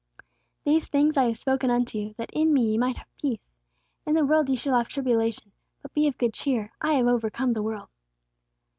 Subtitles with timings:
[0.65, 3.51] These things I have spoken unto you, that in me ye might have peace.
[4.03, 5.51] In the world ye shall have tribulation:
[5.83, 7.87] but be of good cheer; I have overcome the world."